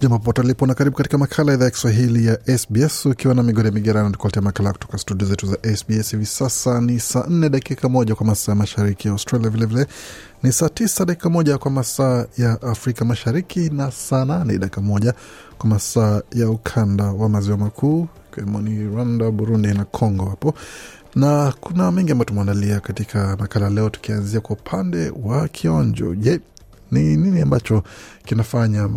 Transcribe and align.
Jambo 0.00 0.18
popote 0.18 0.42
lipo 0.42 0.66
na 0.66 0.74
karibu 0.74 0.96
katika 0.96 1.18
makala 1.18 1.54
idhaa 1.54 1.64
ya 1.64 1.70
Kiswahili 1.70 2.26
ya 2.26 2.58
SBS 2.58 3.06
ukiwa 3.06 3.34
na 3.34 3.42
migode 3.42 3.70
migerano, 3.70 4.10
tukuletea 4.10 4.42
makala 4.42 4.72
kutoka 4.72 4.98
studio 4.98 5.28
zetu 5.28 5.46
za 5.46 5.56
SBS. 5.76 6.10
Hivi 6.10 6.26
sasa 6.26 6.80
ni 6.80 7.00
saa 7.00 7.24
nne 7.28 7.48
dakika 7.48 7.88
moja 7.88 8.14
kwa 8.14 8.26
masaa 8.26 8.54
mashariki 8.54 9.08
ya 9.08 9.12
Australia, 9.12 9.50
vilevile 9.50 9.82
vile 9.84 9.94
ni 10.42 10.52
saa 10.52 10.68
tisa 10.68 11.04
dakika 11.04 11.30
moja 11.30 11.58
kwa 11.58 11.70
masaa 11.70 12.26
ya 12.38 12.62
Afrika 12.62 13.04
Mashariki 13.04 13.60
na 13.70 13.90
saa 13.90 14.24
nane 14.24 14.58
dakika 14.58 14.80
moja 14.80 15.14
kwa 15.58 15.70
masaa 15.70 16.22
ya 16.32 16.50
ukanda 16.50 17.04
wa 17.04 17.28
maziwa 17.28 17.56
makuu 17.56 18.08
ikiwemo 18.32 18.60
ni 18.60 18.84
Rwanda, 18.84 19.30
Burundi 19.30 19.68
na 19.68 19.84
Congo 19.84 20.24
hapo 20.24 20.54
na 21.14 21.52
kuna 21.60 21.92
mengi 21.92 22.12
ambayo 22.12 22.24
tumeandalia 22.24 22.80
katika 22.80 23.36
makala 23.36 23.70
leo, 23.70 23.90
tukianzia 23.90 24.40
kwa 24.40 24.56
upande 24.56 25.12
wa 25.22 25.48
kionjo. 25.48 26.14
Je, 26.14 26.40
ni 26.90 27.16
nini 27.16 27.40
ambacho 27.40 27.82
kinafanya 28.24 28.88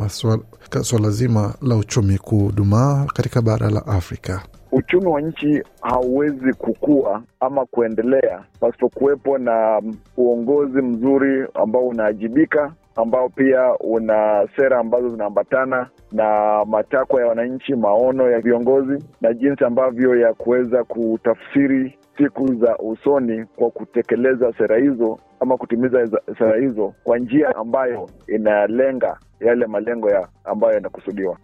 swala 0.82 1.10
zima 1.10 1.54
la 1.62 1.76
uchumi 1.76 2.18
kudumaa 2.18 3.06
katika 3.14 3.42
bara 3.42 3.70
la 3.70 3.86
Afrika? 3.88 4.42
Uchumi 4.72 5.06
wa 5.08 5.22
nchi 5.22 5.64
hauwezi 5.82 6.54
kukua 6.54 7.24
ama 7.40 7.66
kuendelea 7.66 8.44
pasipokuwepo 8.60 9.38
na 9.38 9.82
uongozi 10.18 10.82
mzuri 10.82 11.48
ambao 11.54 11.88
unaajibika, 11.88 12.74
ambao 12.96 13.30
pia 13.30 13.74
una 13.80 14.48
sera 14.56 14.80
ambazo 14.80 15.10
zinaambatana 15.10 15.90
na 16.12 16.60
matakwa 16.66 17.22
ya 17.22 17.28
wananchi, 17.28 17.76
maono 17.76 18.32
ya 18.32 18.40
viongozi 18.40 19.04
na 19.22 19.34
jinsi 19.34 19.64
ambavyo 19.64 20.16
ya 20.16 20.34
kuweza 20.34 20.84
kutafsiri 20.84 21.98
siku 22.18 22.54
za 22.56 22.78
usoni 22.78 23.46
kwa 23.56 23.70
kutekeleza 23.72 24.54
sera 24.58 24.78
hizo 24.78 25.20
ama 25.44 25.58
kutimiza 25.58 26.10
sera 26.38 26.60
hizo 26.62 26.94
kwa 27.04 27.18
njia 27.20 27.56
ambayo 27.56 28.10
inalenga 28.28 29.18
yale 29.40 29.66
malengo 29.68 30.10
ya 30.10 30.28
ambayo 30.46 30.74
yanakusudiwa. 30.74 31.38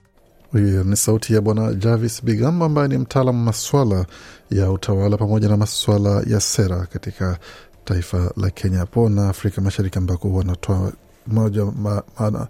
Hiyo 0.54 0.84
ni 0.84 0.96
sauti 0.96 1.34
ya 1.34 1.42
Bwana 1.42 1.74
Jarvis 1.74 2.24
Bigamba 2.26 2.66
ambaye 2.66 2.88
ni 2.88 2.98
mtaalam 2.98 3.44
maswala 3.44 4.06
ya 4.52 4.72
utawala 4.72 5.18
pamoja 5.18 5.50
na 5.50 5.58
maswala 5.58 6.24
ya 6.28 6.40
sera 6.40 6.86
katika 6.86 7.38
taifa 7.86 8.32
la 8.38 8.50
Kenya 8.50 8.86
po 8.86 9.10
na 9.10 9.30
Afrika 9.30 9.62
Mashariki 9.62 9.98
ambako 9.98 10.34
wanatoa 10.34 10.92
moja 11.28 11.66
ma, 11.66 12.04
ma, 12.20 12.48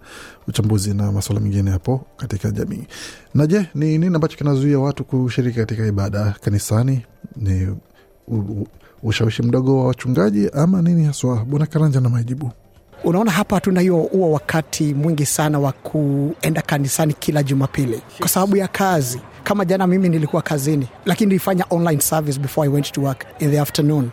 uchambuzi 0.48 0.94
na 0.94 1.12
maswala 1.12 1.40
mengine 1.40 1.70
hapo 1.70 2.06
katika 2.16 2.50
jamii. 2.50 2.86
Na 3.34 3.46
je, 3.46 3.66
ni 3.74 3.98
nini 3.98 4.14
ambacho 4.14 4.36
kinazuia 4.36 4.78
watu 4.78 5.04
kushiriki 5.04 5.58
katika 5.58 5.86
ibada 5.86 6.34
kanisani? 6.40 7.06
Ni 7.36 7.76
ushawishi 9.02 9.42
mdogo 9.42 9.78
wa 9.78 9.86
wachungaji 9.86 10.48
ama 10.52 10.82
nini 10.82 11.04
haswa? 11.04 11.44
Bwana 11.44 11.66
Karanja 11.66 12.00
na 12.00 12.08
majibu. 12.08 12.50
Unaona, 13.04 13.30
hapa 13.30 13.56
hatuna 13.56 13.80
hiyo 13.80 13.96
huo 13.96 14.30
wakati 14.32 14.94
mwingi 14.94 15.26
sana 15.26 15.58
wa 15.58 15.72
kuenda 15.72 16.62
kanisani 16.62 17.12
kila 17.14 17.42
Jumapili 17.42 18.02
kwa 18.18 18.28
sababu 18.28 18.56
ya 18.56 18.68
kazi. 18.68 19.20
Kama 19.44 19.64
jana 19.64 19.86
mimi 19.86 20.08
nilikuwa 20.08 20.42
kazini, 20.42 20.88
lakini 21.06 21.28
nilifanya 21.28 21.64
online 21.70 22.00
service 22.00 22.40
before 22.40 22.68
I 22.68 22.72
went 22.74 22.92
to 22.92 23.00
work 23.02 23.26
in 23.38 23.50
the 23.50 23.60
afternoon, 23.60 24.10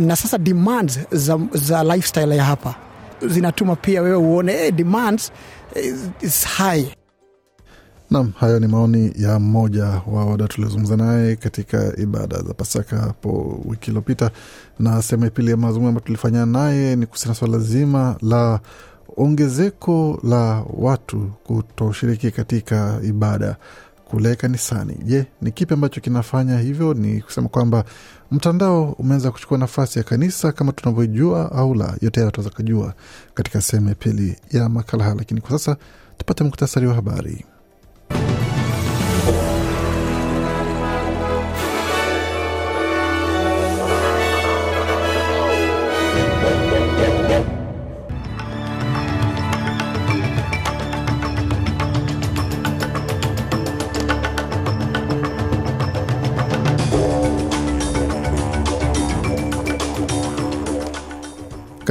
na 0.00 0.16
sasa 0.16 0.38
demands 0.38 0.98
za, 1.12 1.38
za 1.52 1.84
lifestyle 1.84 2.36
ya 2.36 2.44
hapa 2.44 2.74
zinatuma 3.26 3.76
pia 3.76 4.02
wewe 4.02 4.16
uone 4.16 4.52
hey, 4.52 4.70
demands 4.70 5.32
is, 5.76 6.10
is 6.20 6.44
high. 6.46 6.84
Nam, 8.14 8.32
hayo 8.40 8.60
ni 8.60 8.66
maoni 8.66 9.12
ya 9.16 9.38
mmoja 9.38 9.84
wa 10.06 10.24
wada 10.24 10.48
tuliozungumza 10.48 10.96
naye 10.96 11.36
katika 11.36 11.96
ibada 11.96 12.42
za 12.42 12.54
Pasaka 12.54 12.96
hapo 12.98 13.60
wiki 13.64 13.90
iliyopita, 13.90 14.30
na 14.78 15.02
sehemu 15.02 15.24
ya 15.24 15.30
pili 15.30 15.50
ya 15.50 15.56
mazungumzo 15.56 15.88
ambayo 15.88 16.06
tulifanya 16.06 16.46
naye 16.46 16.96
ni 16.96 17.06
kuhusiana 17.06 17.34
swala 17.34 17.58
zima 17.58 18.16
la 18.22 18.60
ongezeko 19.16 20.20
la 20.24 20.64
watu 20.76 21.30
kutoshiriki 21.44 22.30
katika 22.30 23.00
ibada 23.02 23.56
kule 24.04 24.36
kanisani. 24.36 24.96
Je, 25.04 25.26
ni 25.42 25.50
kipi 25.52 25.74
ambacho 25.74 26.00
kinafanya 26.00 26.58
hivyo? 26.58 26.94
Ni 26.94 27.20
kusema 27.20 27.48
kwamba 27.48 27.84
mtandao 28.30 28.92
umeanza 28.98 29.30
kuchukua 29.30 29.58
nafasi 29.58 29.98
ya 29.98 30.04
kanisa 30.04 30.52
kama 30.52 30.72
tunavyojua 30.72 31.52
au 31.52 31.74
la? 31.74 31.96
Yote 32.00 32.20
hayo 32.20 32.30
tunaweza 32.30 32.56
kujua 32.56 32.94
katika 33.34 33.60
sehemu 33.60 33.88
ya 33.88 33.94
pili 33.94 34.36
ya 34.50 34.68
makala 34.68 35.04
haya, 35.04 35.16
lakini 35.16 35.40
kwa 35.40 35.50
sasa 35.50 35.76
tupate 36.18 36.44
muktasari 36.44 36.86
wa 36.86 36.94
habari. 36.94 37.44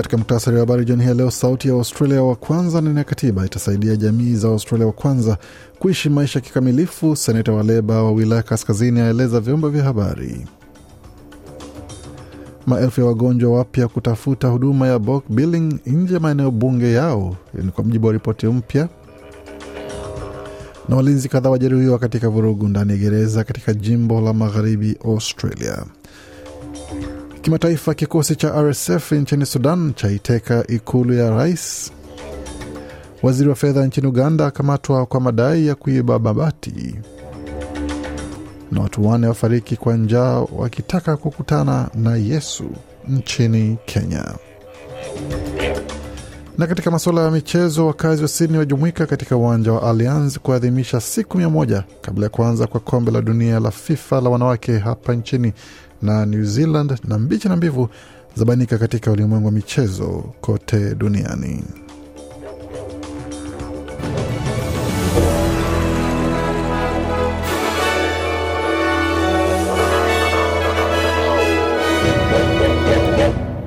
Katika 0.04 0.18
muktasari 0.18 0.56
wa 0.58 0.60
habari 0.60 0.86
jioni 0.86 1.04
hii 1.06 1.14
leo, 1.14 1.32
sauti 1.32 1.68
ya 1.68 1.74
Australia 1.74 2.24
wa 2.24 2.36
kwanza 2.36 2.82
ndani 2.82 2.98
ya 2.98 3.04
katiba 3.04 3.46
itasaidia 3.46 3.96
jamii 3.96 4.36
za 4.36 4.48
Australia 4.48 4.88
wa 4.88 4.94
kwanza 4.94 5.38
kuishi 5.80 6.10
maisha 6.10 6.40
kikamilifu. 6.42 7.16
Seneta 7.16 7.52
wa 7.52 7.64
Leba 7.64 8.04
wa 8.04 8.12
wilaya 8.12 8.44
kaskazini 8.44 9.00
aeleza 9.00 9.40
vyombo 9.40 9.70
vya 9.70 9.84
habari. 9.84 10.48
Maelfu 12.66 13.02
ya 13.02 13.08
wagonjwa 13.08 13.58
wapya 13.58 13.88
kutafuta 13.88 14.48
huduma 14.48 14.88
ya 14.88 15.00
bulk 15.00 15.24
billing 15.30 15.80
nje 15.86 16.14
ya 16.14 16.20
maeneo 16.20 16.52
bunge 16.52 16.92
yao, 16.92 17.36
ni 17.54 17.72
kwa 17.72 17.84
mujibu 17.84 18.08
wa 18.08 18.14
ripoti 18.14 18.46
mpya. 18.48 18.90
Na 20.90 20.96
walinzi 20.96 21.30
kadhaa 21.30 21.50
wajeruhiwa 21.50 22.00
katika 22.00 22.30
vurugu 22.30 22.68
ndani 22.68 22.92
ya 22.92 22.98
gereza 22.98 23.44
katika 23.44 23.74
jimbo 23.74 24.22
la 24.22 24.34
magharibi 24.34 24.98
Australia. 25.06 25.86
Kimataifa, 27.44 27.94
kikosi 27.94 28.36
cha 28.36 28.62
RSF 28.62 29.12
nchini 29.12 29.46
Sudan 29.46 29.94
chaiteka 29.94 30.68
ikulu 30.68 31.14
ya 31.14 31.30
rais. 31.30 31.92
Waziri 33.24 33.50
wa 33.50 33.56
fedha 33.56 33.86
nchini 33.86 34.08
Uganda 34.08 34.46
akamatwa 34.48 35.06
kwa 35.06 35.22
madai 35.22 35.68
ya 35.68 35.76
kuiba 35.76 36.20
mabati, 36.20 36.96
na 38.72 38.82
watu 38.82 39.08
wane 39.08 39.28
wafariki 39.28 39.76
kwa 39.78 39.94
njaa 39.98 40.46
wakitaka 40.58 41.18
kukutana 41.18 41.90
na 41.96 42.16
Yesu 42.16 42.64
nchini 43.10 43.78
Kenya. 43.86 44.26
Na 46.58 46.68
katika 46.68 46.92
masuala 46.92 47.22
ya 47.22 47.32
michezo, 47.32 47.88
wakazi 47.88 48.22
wa 48.22 48.28
Sydney 48.28 48.58
wajumuika 48.60 49.06
katika 49.06 49.38
uwanja 49.38 49.72
wa 49.74 49.90
Allianz 49.90 50.38
kuadhimisha 50.38 51.02
siku 51.02 51.38
mia 51.38 51.50
moja 51.50 51.84
kabla 52.02 52.24
ya 52.26 52.30
kuanza 52.30 52.68
kwa 52.68 52.80
kombe 52.80 53.12
la 53.12 53.22
dunia 53.22 53.60
la 53.60 53.72
FIFA 53.72 54.22
la 54.22 54.30
wanawake 54.30 54.78
hapa 54.78 55.14
nchini 55.14 55.54
na 56.04 56.26
New 56.26 56.44
Zealand 56.44 57.00
na 57.08 57.18
mbichi 57.20 57.50
na 57.50 57.56
mbivu 57.56 57.90
zabainika 58.36 58.78
katika 58.78 59.12
ulimwengu 59.12 59.46
wa 59.46 59.52
michezo 59.52 60.24
kote 60.42 60.96
duniani. 60.96 61.64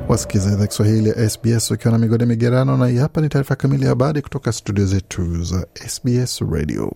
Wasikiza 0.09 0.53
idhaa 0.53 0.67
Kiswahili 0.67 1.09
ya 1.09 1.31
SBS 1.31 1.71
ukiwa 1.71 1.93
na 1.93 1.99
migode 1.99 2.27
migerano, 2.27 2.77
na 2.77 2.87
hii 2.87 2.97
hapa 2.97 3.21
ni 3.21 3.29
taarifa 3.29 3.57
kamili 3.57 3.83
ya 3.83 3.89
habari 3.89 4.23
kutoka 4.23 4.53
studio 4.53 4.87
zetu 4.87 5.43
za 5.45 5.67
SBS 5.87 6.41
Radio. 6.51 6.93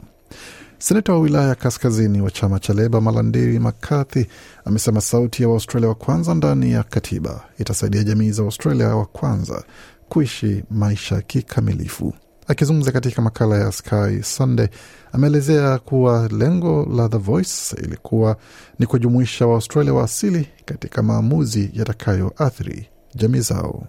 Seneta 0.83 1.13
wa 1.13 1.19
wilaya 1.19 1.49
ya 1.49 1.55
kaskazini 1.55 2.21
wa 2.21 2.31
chama 2.31 2.59
cha 2.61 2.73
Leba 2.75 3.01
Malandiri 3.01 3.59
McCarthy 3.59 4.25
amesema 4.65 5.01
sauti 5.01 5.43
ya 5.43 5.49
Waustralia 5.49 5.89
wa 5.89 5.95
kwanza 5.95 6.35
ndani 6.35 6.73
ya 6.73 6.83
katiba 6.83 7.45
itasaidia 7.59 8.05
jamii 8.05 8.31
za 8.31 8.43
Australia 8.43 8.89
wa 8.97 9.07
kwanza 9.07 9.65
kuishi 10.09 10.65
maisha 10.71 11.21
kikamilifu. 11.23 12.13
Akizungumza 12.47 12.93
katika 12.93 13.23
makala 13.23 13.57
ya 13.59 13.73
Sky 13.73 14.23
Sunday, 14.23 14.69
ameelezea 15.13 15.79
kuwa 15.79 16.29
lengo 16.29 16.89
la 16.97 17.09
The 17.09 17.19
Voice 17.19 17.77
ilikuwa 17.85 18.37
ni 18.79 18.87
kujumuisha 18.87 19.47
Waaustralia 19.47 19.95
wa 19.95 20.05
asili 20.05 20.49
katika 20.65 21.03
maamuzi 21.03 21.71
yatakayoathiri 21.75 22.89
jamii 23.15 23.41
zao. 23.41 23.87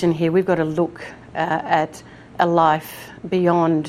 Here 0.00 0.30
we've 0.30 0.46
got 0.46 0.56
to 0.58 0.64
look 0.64 1.00
uh, 1.34 1.72
at 1.72 2.04
a 2.38 2.46
life 2.46 2.88
beyond 3.30 3.88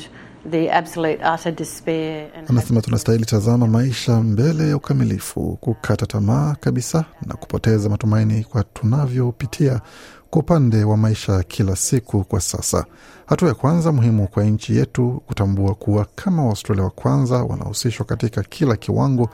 the 0.50 0.70
absolute 0.72 1.20
utter 1.34 1.52
despair 1.54 2.28
and 2.38 2.50
Anasema 2.50 2.80
tunastahili 2.82 3.24
tazama 3.24 3.66
maisha 3.66 4.20
mbele 4.22 4.68
ya 4.68 4.76
ukamilifu, 4.76 5.58
kukata 5.60 6.06
tamaa 6.06 6.54
kabisa 6.60 7.04
na 7.26 7.34
kupoteza 7.34 7.88
matumaini 7.88 8.44
kwa 8.44 8.64
tunavyopitia 8.64 9.80
kwa 10.30 10.42
upande 10.42 10.84
wa 10.84 10.96
maisha 10.96 11.42
kila 11.42 11.76
siku 11.76 12.24
kwa 12.24 12.40
sasa. 12.40 12.84
Hatua 13.26 13.48
ya 13.48 13.54
kwanza 13.54 13.92
muhimu 13.92 14.28
kwa 14.28 14.44
nchi 14.44 14.76
yetu 14.76 15.22
kutambua 15.26 15.74
kuwa 15.74 16.06
kama 16.14 16.42
Waaustralia 16.44 16.84
wa 16.84 16.90
kwanza 16.90 17.42
wanahusishwa 17.42 18.06
katika 18.06 18.42
kila 18.42 18.76
kiwango, 18.76 19.28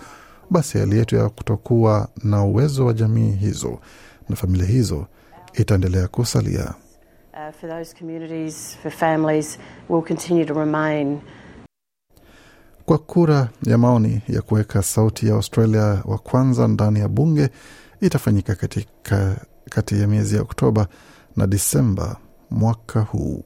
basi 0.50 0.79
hali 0.79 0.99
yetu 0.99 1.17
ya 1.17 1.29
kutokuwa 1.29 2.08
na 2.25 2.44
uwezo 2.44 2.87
wa 2.87 2.93
jamii 2.93 3.31
hizo 3.32 3.79
na 4.29 4.37
familia 4.37 4.67
hizo 4.67 5.06
itaendelea 5.55 6.08
kusalia. 6.08 6.75
Uh, 7.37 7.50
for 7.53 7.67
those 7.69 7.93
communities, 7.94 8.77
for 8.83 8.91
families, 8.91 9.59
will 9.88 10.03
continue 10.03 10.44
to 10.44 10.55
remain 10.55 11.21
Kwa 12.87 12.99
kura 12.99 13.49
ya 13.62 13.79
maoni 13.79 14.21
ya 14.29 14.43
kuweka 14.43 14.83
sauti 14.83 15.27
ya 15.29 15.35
Australia 15.35 16.03
wa 16.05 16.19
kwanza 16.19 16.69
ndani 16.69 17.00
ya 17.00 17.09
bunge 17.09 17.49
itafanyika 18.00 18.55
katika 18.55 19.37
kati 19.71 20.00
ya 20.00 20.06
miezi 20.09 20.37
ya 20.37 20.43
Oktoba 20.43 20.87
na 21.37 21.47
Disemba 21.47 22.17
mwaka 22.50 23.00
huu. 23.00 23.43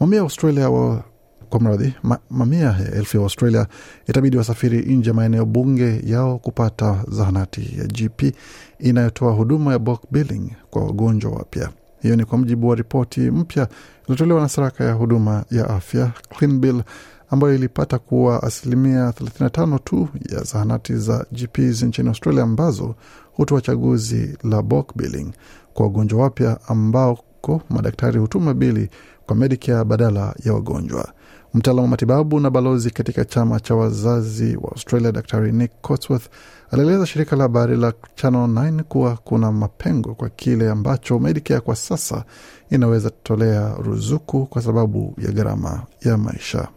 Mamia 0.00 0.20
Australia 0.20 0.70
wa 0.70 1.04
kwa 1.50 1.60
mradhi 1.60 1.94
ma, 2.02 2.18
mamia 2.30 2.58
ya 2.66 2.92
elfu 2.94 3.16
ya 3.16 3.22
Australia 3.22 3.66
itabidi 4.06 4.36
wasafiri 4.36 4.78
nje 4.96 5.10
ya 5.10 5.14
maeneo 5.14 5.44
bunge 5.44 6.00
yao 6.04 6.38
kupata 6.38 7.04
zahanati 7.08 7.78
ya 7.78 7.86
GP 7.86 8.34
inayotoa 8.78 9.32
huduma 9.32 9.72
ya 9.72 9.78
bulk 9.78 10.02
billing 10.10 10.50
kwa 10.70 10.84
wagonjwa 10.84 11.30
wapya. 11.32 11.70
Hiyo 12.02 12.16
ni 12.16 12.24
kwa 12.24 12.38
mujibu 12.38 12.68
wa 12.68 12.74
ripoti 12.74 13.20
mpya 13.20 13.68
iliyotolewa 14.04 14.40
na 14.40 14.48
saraka 14.48 14.84
ya 14.84 14.92
huduma 14.92 15.44
ya 15.50 15.70
afya 15.70 16.10
CleanBill 16.38 16.82
ambayo 17.30 17.54
ilipata 17.54 17.98
kuwa 17.98 18.42
asilimia 18.42 19.10
35 19.10 19.78
tu 19.84 20.08
ya 20.30 20.42
zahanati 20.42 20.96
za 20.96 21.26
GPs 21.32 21.82
nchini 21.82 22.08
Australia 22.08 22.42
ambazo 22.42 22.94
hutoa 23.32 23.60
chaguzi 23.60 24.38
la 24.44 24.62
bulk 24.62 24.96
billing 24.96 25.32
kwa 25.74 25.86
wagonjwa 25.86 26.22
wapya 26.22 26.58
ambako 26.68 27.62
madaktari 27.70 28.18
hutuma 28.20 28.54
bili 28.54 28.90
kwa 29.26 29.36
Medicare 29.36 29.84
badala 29.84 30.34
ya 30.44 30.52
wagonjwa. 30.54 31.12
Mtaalamu 31.58 31.82
wa 31.82 31.88
matibabu 31.88 32.40
na 32.40 32.50
balozi 32.50 32.90
katika 32.90 33.24
chama 33.24 33.60
cha 33.60 33.74
wazazi 33.74 34.56
wa 34.56 34.70
Australia, 34.72 35.12
Dr 35.12 35.52
Nick 35.52 35.70
Cotsworth 35.80 36.28
alieleza 36.70 37.06
shirika 37.06 37.36
la 37.36 37.42
habari 37.42 37.76
la 37.76 37.92
Channel 38.14 38.40
9 38.48 38.82
kuwa 38.82 39.16
kuna 39.16 39.52
mapengo 39.52 40.14
kwa 40.14 40.28
kile 40.28 40.70
ambacho 40.70 41.18
Medicare 41.18 41.60
kwa 41.60 41.76
sasa 41.76 42.24
inaweza 42.70 43.10
tolea 43.10 43.74
ruzuku 43.74 44.46
kwa 44.46 44.62
sababu 44.62 45.14
ya 45.18 45.32
gharama 45.32 45.82
ya 46.00 46.16
maisha. 46.18 46.68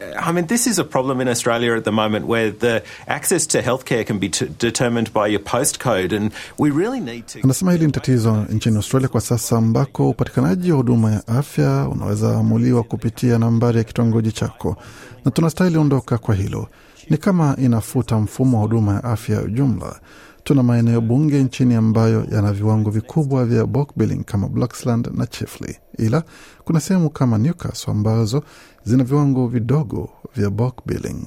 I 0.00 0.30
mean, 0.32 0.46
this 0.46 0.66
is 0.66 0.78
a 0.78 0.84
problem 0.84 1.20
in 1.22 1.28
Australia 1.28 1.74
at 1.74 1.84
the 1.84 1.90
moment 1.92 2.26
where 2.26 2.50
the 2.50 2.82
access 3.08 3.46
to 3.46 3.62
healthcare 3.62 4.04
can 4.06 4.18
be 4.18 4.28
determined 4.58 5.10
by 5.14 5.26
your 5.26 5.40
postcode, 5.40 6.12
and 6.12 6.32
we 6.58 6.70
really 6.70 7.00
need 7.00 7.26
to. 7.28 7.40
Anasema 7.42 7.72
hili 7.72 7.86
ni 7.86 7.92
tatizo 7.92 8.36
nchini 8.50 8.76
Australia 8.76 9.08
kwa 9.08 9.20
sasa, 9.20 9.56
ambako 9.58 10.08
upatikanaji 10.10 10.70
wa 10.70 10.76
huduma 10.76 11.10
ya 11.12 11.26
afya 11.28 11.88
unaweza 11.92 12.36
amuliwa 12.38 12.82
kupitia 12.82 13.38
nambari 13.38 13.78
ya 13.78 13.84
kitongoji 13.84 14.32
chako, 14.32 14.76
na 15.24 15.30
tunastahili 15.30 15.78
ondoka 15.78 16.18
kwa 16.18 16.34
hilo. 16.34 16.68
Ni 17.10 17.16
kama 17.16 17.56
inafuta 17.58 18.18
mfumo 18.18 18.56
wa 18.56 18.62
huduma 18.62 18.92
ya 18.94 19.04
afya 19.04 19.36
ya 19.36 19.42
ujumla. 19.42 20.00
Tuna 20.44 20.62
maeneo 20.62 21.00
bunge 21.00 21.42
nchini 21.42 21.74
ambayo 21.74 22.26
yana 22.32 22.52
viwango 22.52 22.90
vikubwa 22.90 23.44
vya 23.44 23.66
bulk 23.66 23.90
billing 23.96 24.24
kama 24.24 24.48
Blacksland 24.48 25.10
na 25.14 25.26
Chifley, 25.26 25.76
ila 25.98 26.22
kuna 26.64 26.80
sehemu 26.80 27.10
kama 27.10 27.38
Newcastle 27.38 27.90
ambazo 27.92 28.42
zina 28.86 29.04
viwango 29.04 29.48
vidogo 29.48 30.08
vya 30.36 30.50
bulk 30.50 30.74
billing. 30.86 31.26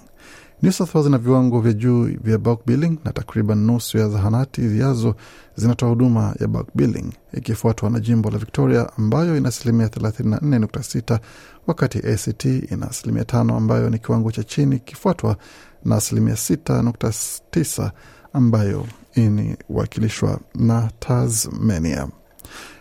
New 0.62 0.72
South 0.72 0.96
Wales 0.96 1.06
zina 1.06 1.18
viwango 1.18 1.62
vya 1.62 1.74
juu 1.74 2.04
vya 2.24 2.38
bulk 2.38 2.60
billing 2.66 2.98
na 3.06 3.12
takriban 3.14 3.58
nusu 3.58 3.98
ya 3.98 4.10
zahanati 4.10 4.68
zijazo 4.70 5.16
zinatoa 5.56 5.90
huduma 5.90 6.36
ya 6.40 6.48
bulk 6.48 6.68
billing, 6.76 7.14
ikifuatwa 7.34 7.90
na 7.90 8.00
jimbo 8.00 8.30
la 8.30 8.38
Victoria 8.38 8.90
ambayo 8.98 9.38
ina 9.38 9.50
asilimia 9.50 9.88
34.6 9.88 11.20
wakati 11.68 11.98
ACT 11.98 12.46
ina 12.46 12.90
asilimia 12.90 13.26
tano 13.26 13.58
ambayo 13.58 13.90
ni 13.90 14.00
kiwango 14.00 14.32
cha 14.32 14.44
chini, 14.44 14.76
ikifuatwa 14.76 15.38
na 15.86 15.96
asilimia 15.96 16.34
6.9 16.34 17.92
ambayo 18.34 18.86
inawakilishwa 19.16 20.40
na 20.56 20.92
Tasmania. 21.00 22.08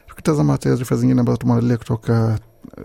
Tukitazama 0.09 0.59
taarifa 0.59 0.97
zingine 0.97 1.21
ambazo 1.21 1.37
tumeandalia 1.39 1.77
kutoka 1.77 2.39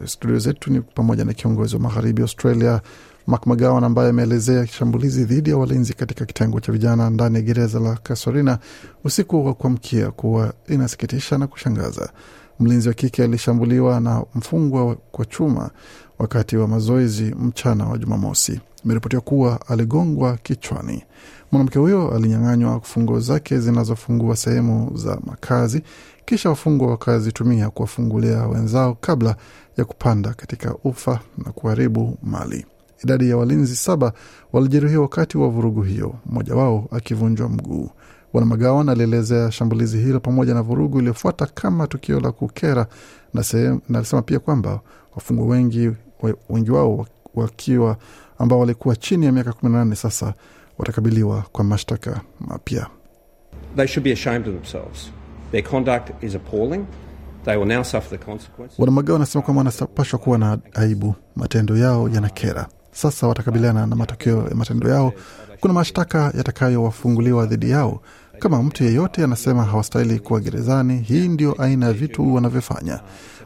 studio 0.06 0.40
zetu 0.40 0.72
ni 0.72 0.82
pamoja 0.82 1.26
na 1.26 1.34
kiongozi 1.34 1.76
wa 1.76 1.82
magharibi 1.82 2.22
Australia 2.22 2.82
Mark 3.28 3.48
McGowan 3.48 3.84
ambaye 3.84 4.10
ameelezea 4.10 4.68
shambulizi 4.68 5.26
dhidi 5.26 5.50
ya 5.50 5.58
walinzi 5.58 5.94
katika 5.94 6.26
kitengo 6.26 6.60
cha 6.60 6.72
vijana 6.72 7.10
ndani 7.10 7.36
ya 7.36 7.42
gereza 7.42 7.80
la 7.80 7.96
Kasorina 7.96 8.60
usiku 9.04 9.46
wa 9.46 9.54
kuamkia 9.54 10.12
kuwa 10.12 10.54
inasikitisha 10.68 11.38
na 11.38 11.48
kushangaza. 11.48 12.10
Mlinzi 12.60 12.88
wa 12.88 12.94
kike 12.94 13.24
alishambuliwa 13.24 14.00
na 14.00 14.24
mfungwa 14.36 14.96
kwa 15.12 15.26
chuma 15.26 15.70
wakati 16.20 16.58
wa 16.58 16.68
mazoezi 16.68 17.24
mchana 17.24 17.86
wa 17.86 17.98
Jumamosi. 17.98 18.60
Imeripotiwa 18.86 19.22
kuwa 19.22 19.68
aligongwa 19.68 20.38
kichwani. 20.38 21.04
Mwanamke 21.52 21.80
huyo 21.80 22.12
alinyang'anywa 22.16 22.82
funguo 22.82 23.20
zake 23.20 23.60
zinazofungua 23.60 24.36
sehemu 24.36 24.98
za 24.98 25.20
makazi, 25.26 25.82
kisha 26.26 26.50
wafungwa 26.50 26.88
wakazitumia 26.88 27.70
kuwafungulia 27.70 28.48
wenzao 28.48 28.98
kabla 29.02 29.36
ya 29.78 29.86
kupanda 29.86 30.34
katika 30.34 30.76
ufa 30.84 31.20
na 31.38 31.52
kuharibu 31.52 32.18
mali. 32.24 32.66
Idadi 33.04 33.30
ya 33.30 33.38
walinzi 33.38 33.76
saba 33.76 34.14
walijeruhiwa 34.54 35.02
wakati 35.02 35.38
wa 35.38 35.50
vurugu 35.50 35.82
hiyo, 35.82 36.16
mmoja 36.26 36.56
wao 36.56 36.88
akivunjwa 36.92 37.50
mguu. 37.50 37.90
Bwana 38.34 38.46
Magawan 38.48 38.90
alielezea 38.90 39.52
shambulizi 39.52 39.98
hilo 39.98 40.20
pamoja 40.20 40.54
na 40.54 40.62
vurugu 40.62 41.00
iliyofuata 41.00 41.46
kama 41.46 41.88
tukio 41.88 42.20
la 42.20 42.32
kukera 42.32 42.88
na, 43.34 43.44
na 43.90 43.98
alisema 44.00 44.22
pia 44.22 44.40
kwamba 44.40 44.80
wafungwa 45.16 45.46
wengi, 45.48 45.92
wengi 46.50 46.72
wao 46.72 47.08
wakiwa 47.36 47.98
ambao 48.38 48.60
walikuwa 48.60 48.96
chini 48.96 49.26
ya 49.26 49.32
miaka 49.32 49.52
18 49.52 49.96
sasa 49.96 50.34
watakabiliwa 50.78 51.44
kwa 51.52 51.64
mashtaka 51.64 52.22
mapya. 52.40 52.88
They 53.76 53.88
should 53.88 54.04
be 54.04 54.12
ashamed 54.14 54.48
of 54.48 54.54
themselves. 54.56 55.12
Their 55.52 55.64
conduct 55.64 56.24
is 56.24 56.36
appalling. 56.36 56.86
They 57.46 57.58
will 57.58 57.68
now 57.68 57.84
suffer 57.84 58.10
the 58.18 58.26
consequences. 58.26 58.78
Bwana 58.78 58.92
Magawa 58.92 59.26
kwamba 59.26 59.58
wanapashwa 59.60 60.20
kuwa 60.20 60.38
na 60.38 60.58
aibu, 60.74 61.16
matendo 61.36 61.78
yao 61.78 62.10
yanakera. 62.10 62.68
Sasa 62.92 63.28
watakabiliana 63.28 63.88
na 63.88 63.96
matokeo 63.96 64.48
ya 64.50 64.56
matendo 64.56 64.90
yao. 64.90 65.14
Kuna 65.60 65.74
mashtaka 65.74 66.32
yatakayowafunguliwa 66.38 67.46
dhidi 67.46 67.70
yao. 67.70 68.02
Kama 68.40 68.64
mtu 68.64 68.84
yeyote 68.84 69.24
anasema 69.24 69.64
hawastahili 69.64 70.20
kuwa 70.20 70.40
gerezani, 70.40 71.00
hii 71.02 71.28
ndio 71.28 71.62
aina 71.62 71.86
ya 71.86 71.94
vitu 71.94 72.36
wanavyofanya. 72.36 73.00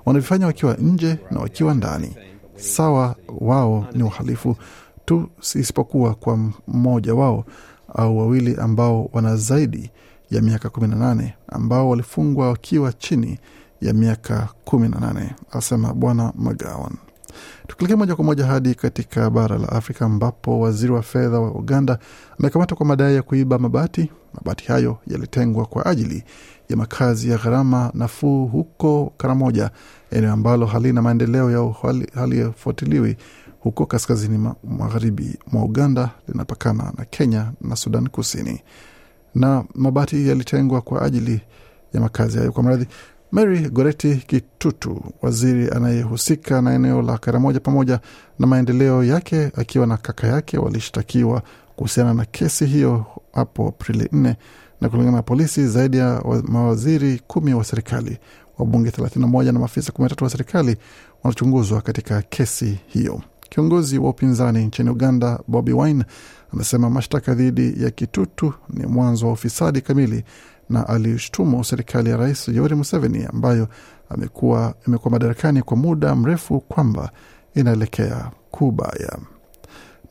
Wanavyofanya 0.05 0.45
wakiwa 0.45 0.73
nje 0.73 1.17
na 1.31 1.39
wakiwa 1.39 1.73
ndani. 1.73 2.15
Sawa, 2.55 3.15
wao 3.39 3.85
ni 3.93 4.03
uhalifu 4.03 4.55
tu, 5.05 5.29
isipokuwa 5.55 6.15
kwa 6.15 6.37
mmoja 6.67 7.15
wao 7.15 7.45
au 7.95 8.17
wawili 8.17 8.55
ambao 8.55 9.09
wana 9.13 9.35
zaidi 9.35 9.91
ya 10.31 10.41
miaka 10.41 10.69
18 10.69 11.29
ambao 11.47 11.89
walifungwa 11.89 12.49
wakiwa 12.49 12.93
chini 12.93 13.39
ya 13.81 13.93
miaka 13.93 14.47
18, 14.65 15.29
asema 15.51 15.93
Bwana 15.93 16.33
Magawan. 16.35 16.93
Tukielekea 17.67 17.97
moja 17.97 18.15
kwa 18.15 18.25
moja 18.25 18.45
hadi 18.45 18.75
katika 18.75 19.29
bara 19.29 19.57
la 19.57 19.69
Afrika 19.69 20.05
ambapo 20.05 20.59
waziri 20.59 20.91
wa 20.93 21.01
fedha 21.01 21.39
wa 21.39 21.51
Uganda 21.51 21.99
amekamatwa 22.39 22.77
kwa 22.77 22.85
madai 22.85 23.15
ya 23.15 23.21
kuiba 23.21 23.57
mabati. 23.59 24.11
Mabati 24.33 24.65
hayo 24.65 24.97
yalitengwa 25.07 25.65
kwa 25.65 25.85
ajili 25.85 26.23
ya 26.69 26.77
makazi 26.77 27.29
ya 27.29 27.37
gharama 27.37 27.91
nafuu 27.93 28.45
huko 28.47 29.13
Karamoja, 29.17 29.71
eneo 30.11 30.31
ambalo 30.33 30.65
halina 30.65 31.01
maendeleo 31.01 31.51
ya 31.51 31.73
haliyofuatiliwi 32.15 33.17
huko 33.59 33.85
kaskazini 33.85 34.49
magharibi 34.63 35.37
mwa 35.51 35.63
Uganda, 35.63 36.09
linapakana 36.27 36.93
na 36.97 37.05
Kenya 37.05 37.51
na 37.61 37.75
Sudan 37.75 38.07
Kusini. 38.09 38.61
Na 39.35 39.63
mabati 39.75 40.27
yalitengwa 40.27 40.81
kwa 40.81 41.01
ajili 41.01 41.41
ya 41.93 42.01
makazi 42.01 42.37
hayo. 42.37 42.51
Kwa 42.51 42.63
mradhi, 42.63 42.87
Mary 43.31 43.69
Goreti 43.69 44.15
Kitutu, 44.15 45.01
waziri 45.21 45.69
anayehusika 45.69 46.61
na 46.61 46.73
eneo 46.73 47.01
la 47.01 47.17
Karamoja 47.17 47.59
pamoja 47.59 47.99
na 48.39 48.47
maendeleo 48.47 49.03
yake, 49.03 49.51
akiwa 49.55 49.87
na 49.87 49.97
kaka 49.97 50.27
yake 50.27 50.57
walishtakiwa 50.57 51.41
kuhusiana 51.75 52.13
na 52.13 52.25
kesi 52.25 52.65
hiyo 52.65 53.05
hapo 53.33 53.67
Aprili 53.67 54.03
4 54.05 54.35
na 54.81 54.89
kulingana 54.89 55.17
na 55.17 55.23
polisi, 55.23 55.67
zaidi 55.67 55.97
ya 55.97 56.23
mawaziri 56.47 57.21
kumi 57.27 57.53
wa 57.53 57.63
serikali, 57.63 58.17
wabunge 58.57 58.89
31 58.89 59.51
na 59.51 59.59
maafisa 59.59 59.91
13 59.93 60.23
wa 60.23 60.29
serikali 60.29 60.77
wanachunguzwa 61.23 61.81
katika 61.81 62.21
kesi 62.21 62.79
hiyo. 62.87 63.21
Kiongozi 63.49 63.97
wa 63.97 64.09
upinzani 64.09 64.65
nchini 64.65 64.89
Uganda, 64.89 65.39
Bobi 65.47 65.73
Wine, 65.73 66.03
anasema 66.53 66.89
mashtaka 66.89 67.33
dhidi 67.33 67.83
ya 67.83 67.91
Kitutu 67.91 68.53
ni 68.69 68.85
mwanzo 68.85 69.25
wa 69.27 69.33
ufisadi 69.33 69.81
kamili 69.81 70.23
na 70.69 70.87
alishtumu 70.87 71.63
serikali 71.63 72.09
ya 72.09 72.17
Rais 72.17 72.47
Yoweri 72.47 72.75
Museveni 72.75 73.25
ambayo 73.25 73.67
amekuwa 74.09 74.73
imekuwa 74.87 75.11
madarakani 75.11 75.61
kwa 75.61 75.77
muda 75.77 76.15
mrefu 76.15 76.59
kwamba 76.59 77.11
inaelekea 77.55 78.31
kubaya. 78.51 79.17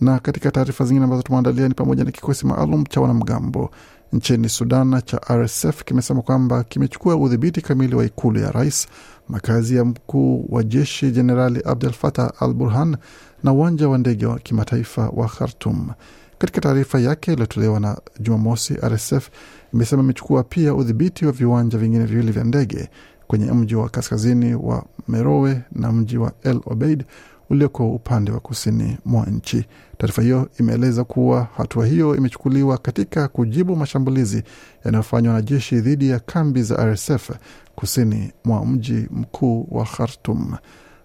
Na 0.01 0.19
katika 0.19 0.51
taarifa 0.51 0.85
zingine 0.85 1.05
ambazo 1.05 1.23
tumeandalia 1.23 1.69
ni 1.69 1.75
pamoja 1.75 2.05
na 2.05 2.11
kikosi 2.11 2.47
maalum 2.47 2.85
cha 2.87 3.01
wanamgambo 3.01 3.71
nchini 4.13 4.49
Sudan 4.49 5.03
cha 5.03 5.21
RSF 5.37 5.85
kimesema 5.85 6.23
kwamba 6.23 6.65
kimechukua 6.65 7.17
udhibiti 7.17 7.61
kamili 7.61 7.95
wa 7.95 8.05
ikulu 8.05 8.41
ya 8.41 8.51
rais, 8.53 8.87
makazi 9.29 9.77
ya 9.77 9.85
mkuu 9.85 10.47
wa 10.49 10.63
jeshi 10.63 11.11
Jenerali 11.11 11.63
Abdel 11.65 11.93
Fattah 11.93 12.31
al 12.41 12.55
Burhan 12.55 12.97
na 13.43 13.53
uwanja 13.53 13.89
wa 13.89 13.99
ndege 13.99 14.27
wa 14.27 14.39
kimataifa 14.39 15.09
wa 15.09 15.29
Khartum. 15.29 15.91
Katika 16.39 16.61
taarifa 16.61 17.01
yake 17.01 17.33
iliyotolewa 17.33 17.81
na 17.81 17.99
Jumamosi, 18.21 18.75
RSF 18.75 19.29
imesema 19.75 20.03
imechukua 20.03 20.43
pia 20.45 20.75
udhibiti 20.75 21.27
wa 21.27 21.33
viwanja 21.33 21.79
vingine 21.79 22.05
viwili 22.05 22.33
vya 22.33 22.45
ndege 22.45 22.89
kwenye 23.27 23.53
mji 23.53 23.75
wa 23.75 23.89
kaskazini 23.89 24.55
wa 24.55 24.85
Merowe 25.09 25.63
na 25.73 25.93
mji 25.93 26.19
wa 26.19 26.33
El 26.43 26.61
Obeid 26.67 27.05
ulioko 27.51 27.91
upande 27.95 28.31
wa 28.33 28.41
kusini 28.41 28.99
mwa 29.05 29.27
nchi. 29.27 29.65
Taarifa 29.99 30.23
hiyo 30.23 30.49
imeeleza 30.61 31.05
kuwa 31.05 31.49
hatua 31.57 31.87
hiyo 31.87 32.17
imechukuliwa 32.17 32.79
katika 32.79 33.29
kujibu 33.29 33.77
mashambulizi 33.77 34.43
yanayofanywa 34.85 35.35
na 35.35 35.43
jeshi 35.43 35.81
dhidi 35.81 36.09
ya 36.09 36.19
kambi 36.19 36.63
za 36.63 36.87
RSF 36.93 37.31
kusini 37.75 38.33
mwa 38.45 38.67
mji 38.67 39.09
mkuu 39.11 39.69
wa 39.71 39.85
Khartum. 39.85 40.55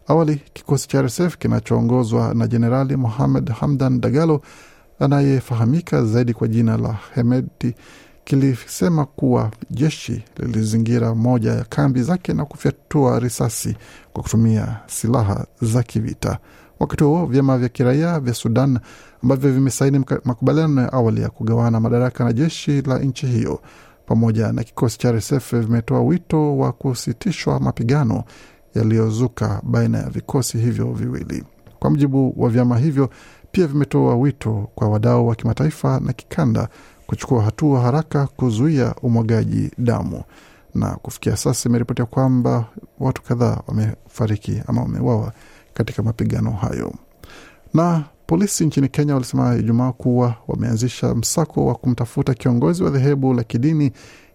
Awali 0.08 0.42
kikosi 0.54 0.88
cha 0.88 1.02
RSF 1.02 1.38
kinachoongozwa 1.38 2.34
na 2.34 2.48
Jenerali 2.48 2.96
Mohamed 2.96 3.50
Hamdan 3.52 4.02
Dagalo 4.02 4.42
anayefahamika 5.02 6.06
zaidi 6.06 6.34
kwa 6.34 6.48
jina 6.48 6.78
la 6.78 6.98
Hemedi 7.16 7.76
kilisema 8.24 9.06
kuwa 9.06 9.52
jeshi 9.70 10.24
lilizingira 10.38 11.16
moja 11.16 11.52
ya 11.52 11.64
kambi 11.64 12.04
zake 12.04 12.34
na 12.34 12.46
kufyatua 12.46 13.20
risasi 13.20 13.76
kwa 14.14 14.24
kutumia 14.24 14.80
silaha 14.88 15.46
za 15.62 15.84
kivita. 15.84 16.38
Wakati 16.80 17.04
huo 17.04 17.26
vyama 17.26 17.58
vya 17.58 17.70
kiraia 17.70 18.20
vya 18.20 18.34
Sudan 18.34 18.80
ambavyo 19.24 19.52
vimesaini 19.54 20.06
makubaliano 20.26 20.82
ya 20.82 20.94
awali 20.94 21.22
ya 21.22 21.30
kugawana 21.30 21.80
madaraka 21.80 22.24
na 22.24 22.34
jeshi 22.34 22.82
la 22.82 23.00
nchi 23.00 23.26
hiyo 23.28 23.62
pamoja 24.06 24.52
na 24.52 24.64
kikosi 24.64 25.00
cha 25.00 25.12
RSF 25.12 25.54
vimetoa 25.56 26.02
wito 26.02 26.58
wa 26.58 26.72
kusitishwa 26.72 27.60
mapigano 27.60 28.24
yaliyozuka 28.76 29.62
baina 29.64 29.98
ya 29.98 30.10
vikosi 30.10 30.58
hivyo 30.58 30.92
viwili. 30.94 31.44
Kwa 31.80 31.90
mujibu 31.90 32.34
wa 32.38 32.50
vyama 32.50 32.78
hivyo, 32.78 33.10
pia 33.52 33.68
vimetoa 33.68 34.16
wito 34.16 34.70
kwa 34.76 34.90
wadau 34.90 35.28
wa 35.28 35.36
kimataifa 35.36 36.00
na 36.00 36.14
kikanda 36.14 36.70
kuchukua 37.08 37.44
hatua 37.44 37.82
haraka 37.82 38.28
kuzuia 38.28 38.96
umwagaji 39.02 39.72
damu. 39.78 40.24
Na 40.76 40.90
kufikia 40.96 41.38
sasa 41.38 41.70
imeripotia 41.70 42.06
kwamba 42.06 42.66
watu 43.00 43.22
kadhaa 43.22 43.62
wamefariki 43.68 44.62
ama 44.68 44.82
wameuawa 44.82 45.34
katika 45.74 46.04
mapigano 46.04 46.52
hayo. 46.52 46.94
Na 47.74 48.04
polisi 48.28 48.66
nchini 48.66 48.90
Kenya 48.90 49.14
walisema 49.14 49.56
Ijumaa 49.56 49.92
kuwa 49.92 50.36
wameanzisha 50.48 51.16
msako 51.16 51.66
wa 51.66 51.76
kumtafuta 51.76 52.34
kiongozi 52.34 52.84
wa 52.84 52.90
dhehebu 52.90 53.34
la 53.34 53.44
kidini 53.44 53.92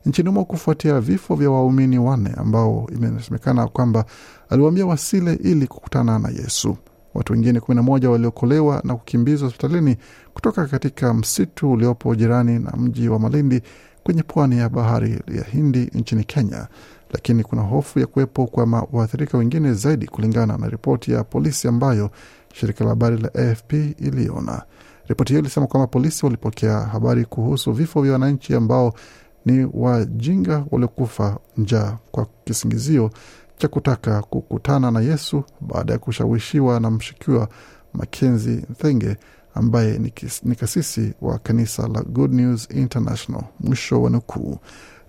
nchini 0.07 0.29
humo 0.29 0.45
kufuatia 0.45 1.01
vifo 1.01 1.35
vya 1.35 1.51
waumini 1.51 1.99
wanne 1.99 2.31
ambao 2.37 2.89
imesemekana 2.93 3.67
kwamba 3.69 4.05
aliwaambia 4.51 4.87
wasile 4.87 5.35
ili 5.35 5.67
kukutana 5.67 6.19
na 6.19 6.29
Yesu. 6.29 6.77
Watu 7.17 7.33
wengine 7.33 7.61
kumi 7.61 7.77
na 7.77 7.83
moja 7.83 8.11
waliokolewa 8.11 8.81
na 8.85 8.95
kukimbizwa 8.97 9.49
hospitalini 9.49 9.97
kutoka 10.35 10.67
katika 10.67 11.15
msitu 11.15 11.73
uliopo 11.73 12.15
jirani 12.15 12.59
na 12.59 12.71
mji 12.71 13.09
wa 13.09 13.19
Malindi 13.19 13.61
kwenye 14.03 14.23
pwani 14.23 14.59
ya 14.59 14.69
bahari 14.69 15.21
ya 15.37 15.45
Hindi 15.45 15.91
nchini 15.95 16.25
Kenya, 16.25 16.67
lakini 17.11 17.43
kuna 17.45 17.63
hofu 17.63 17.99
ya 17.99 18.07
kuwepo 18.07 18.47
kwa 18.47 18.87
waathirika 18.93 19.39
wengine 19.39 19.73
zaidi, 19.75 20.07
kulingana 20.07 20.57
na 20.59 20.69
ripoti 20.69 21.13
ya 21.13 21.25
polisi 21.25 21.69
ambayo 21.69 22.11
shirika 22.55 22.85
la 22.85 22.91
habari 22.91 23.17
la 23.19 23.35
AFP 23.35 23.73
iliona. 23.99 24.63
Ripoti 25.09 25.33
hiyo 25.33 25.41
ilisema 25.41 25.67
kwamba 25.67 25.87
polisi 25.87 26.25
walipokea 26.27 26.79
habari 26.81 27.25
kuhusu 27.25 27.73
vifo 27.73 28.03
vya 28.03 28.13
wananchi 28.13 28.55
ambao 28.55 28.95
ni 29.47 29.69
wajinga 29.75 30.65
waliokufa 30.71 31.39
njaa 31.57 31.97
kwa 32.11 32.27
kisingizio 32.45 33.11
cha 33.59 33.69
kutaka 33.69 34.23
kukutana 34.23 34.91
na 34.91 35.01
Yesu 35.01 35.45
baada 35.61 35.93
ya 35.93 35.99
kushawishiwa 35.99 36.81
na 36.81 36.91
mshukiwa 36.91 37.49
Makenzi 37.95 38.57
Thenge 38.79 39.17
ambaye 39.55 39.99
ni, 40.45 40.55
kasisi 40.57 41.15
wa 41.21 41.39
kanisa 41.39 41.89
la 41.89 42.03
Good 42.03 42.33
News 42.35 42.69
International. 42.71 43.43
Mwisho 43.61 44.03
wa 44.03 44.11
nukuu. 44.11 44.59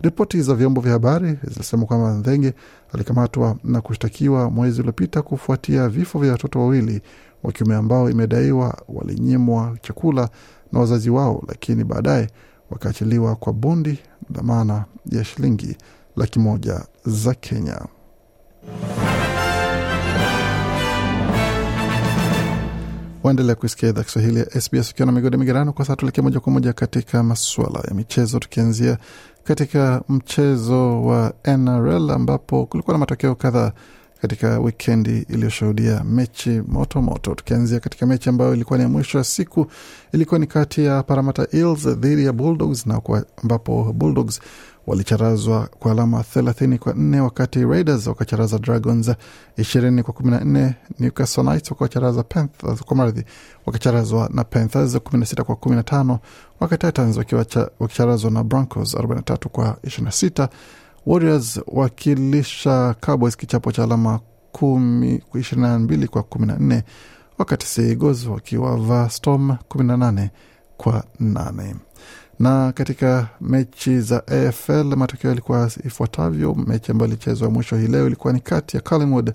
Ripoti 0.02 0.42
za 0.42 0.56
vyombo 0.56 0.82
vya 0.82 0.92
habari 0.92 1.38
zilisema 1.44 1.86
kwamba 1.86 2.14
Nthenge 2.14 2.54
alikamatwa 2.94 3.58
na 3.64 3.82
kushtakiwa 3.82 4.50
mwezi 4.50 4.80
uliopita 4.82 5.22
kufuatia 5.22 5.90
vifo 5.90 6.20
vya 6.20 6.32
watoto 6.32 6.60
wawili 6.60 7.02
wa 7.44 7.52
kiume 7.52 7.76
ambao 7.76 8.10
imedaiwa 8.10 8.82
walinyimwa 8.90 9.78
chakula 9.82 10.30
na 10.72 10.80
wazazi 10.80 11.10
wao, 11.10 11.44
lakini 11.48 11.84
baadaye 11.84 12.30
wakaachiliwa 12.70 13.36
kwa 13.36 13.54
bondi 13.54 14.00
dhamana 14.32 14.86
ya 15.12 15.24
shilingi 15.24 15.78
laki 16.16 16.40
moja 16.40 16.86
za 17.06 17.34
Kenya. 17.34 17.82
Waendelea 23.24 23.56
kuisikia 23.56 23.90
idhaa 23.90 24.04
Kiswahili 24.04 24.40
ya 24.40 24.62
SBS 24.62 24.92
ukiwa 24.92 25.06
na 25.06 25.12
migodi 25.12 25.38
migerano. 25.38 25.74
Kwa 25.74 25.86
sasa 25.86 25.96
tuelekea 25.96 26.24
moja 26.24 26.40
kwa 26.40 26.54
moja 26.54 26.74
katika 26.74 27.24
masuala 27.24 27.80
ya 27.88 27.94
michezo, 27.94 28.40
tukianzia 28.40 28.98
katika 29.44 30.02
mchezo 30.10 31.04
wa 31.04 31.34
NRL 31.58 32.12
ambapo 32.12 32.66
kulikuwa 32.66 32.94
na 32.94 32.98
matokeo 33.00 33.36
kadhaa 33.36 33.72
katika 34.22 34.60
wikendi 34.60 35.26
iliyoshuhudia 35.30 36.04
mechi 36.04 36.50
moto 36.68 37.02
moto, 37.02 37.36
tukianzia 37.36 37.80
katika 37.80 38.06
mechi 38.06 38.30
ambayo 38.30 38.54
ilikuwa 38.54 38.78
ni 38.78 38.84
ya 38.84 38.90
mwisho 38.90 39.18
ya 39.18 39.24
siku, 39.24 39.68
ilikuwa 40.12 40.40
ni 40.40 40.48
kati 40.48 40.86
ya 40.86 41.04
Parramatta 41.04 41.48
Eels 41.52 41.88
dhidi 41.88 42.26
ya 42.26 42.34
Bulldogs 42.34 42.86
na 42.86 43.02
ambapo 43.44 43.94
Bulldogs 43.94 44.40
walicharazwa 44.88 45.70
kwa 45.80 45.92
alama 45.92 46.24
thelathini 46.24 46.78
kwa 46.78 46.94
nne 46.94 47.20
wakati 47.22 47.66
Raiders 47.66 48.08
wakacharaza 48.08 48.58
Dragons 48.60 49.12
ishirini 49.58 50.04
kwa 50.04 50.14
kumi 50.14 50.32
na 50.32 50.40
nne 50.40 50.76
Newcastle 51.00 51.44
Knights 51.44 51.72
wakacharaza 51.72 52.24
Panthers 52.24 52.82
kwa 52.84 52.98
mradhi, 52.98 53.24
wakacharazwa 53.66 54.30
na 54.34 54.44
Panthers 54.44 54.98
kumi 55.00 55.20
na 55.20 55.26
sita 55.26 55.44
kwa 55.44 55.56
kumi 55.56 55.76
na 55.76 55.84
tano 55.84 56.20
wakati 56.60 56.86
Titans 56.88 57.18
wakicharazwa 57.80 58.32
na 58.32 58.44
Broncos 58.44 58.96
arobaini 58.96 59.16
na 59.20 59.22
tatu 59.24 59.50
kwa 59.50 59.78
ishirini 59.84 60.06
na 60.06 60.12
sita. 60.12 60.50
Warriors 61.06 61.60
wakilisha 61.68 62.96
Cowboys 63.06 63.38
kichapo 63.38 63.72
cha 63.72 63.84
alama 63.84 64.20
kumi 64.52 65.24
ishirini 65.36 65.68
na 65.68 65.80
mbili 65.80 66.08
kwa 66.08 66.24
kumi 66.24 66.46
na 66.48 66.58
nne 66.58 66.84
wakati 67.38 67.66
Seagulls 67.66 68.26
wakiwavaa 68.26 69.10
Storm 69.10 69.56
kumi 69.68 69.84
na 69.84 69.98
nane 69.98 70.32
kwa 70.78 71.04
nane 71.20 71.76
na 72.40 72.72
katika 72.72 73.28
mechi 73.42 74.00
za 74.02 74.28
AFL 74.28 74.96
matokeo 74.96 75.30
yalikuwa 75.30 75.72
ifuatavyo. 75.86 76.56
Mechi 76.56 76.92
ambayo 76.92 77.12
ilichezwa 77.12 77.50
mwisho 77.52 77.78
hii 77.78 77.88
leo 77.88 78.08
ilikuwa 78.08 78.34
ni 78.34 78.40
kati 78.40 78.78
ya 78.78 78.82
Collingwood 78.82 79.34